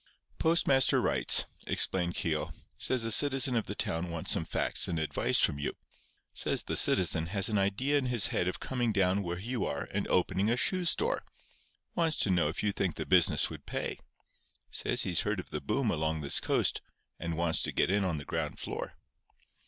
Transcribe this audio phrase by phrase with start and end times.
[0.39, 2.53] "Postmaster writes," explained Keogh.
[2.79, 5.73] "Says a citizen of the town wants some facts and advice from you.
[6.33, 9.87] Says the citizen has an idea in his head of coming down where you are
[9.93, 11.23] and opening a shoe store.
[11.93, 13.99] Wants to know if you think the business would pay.
[14.71, 16.81] Says he's heard of the boom along this coast,
[17.19, 18.93] and wants to get in on the ground floor."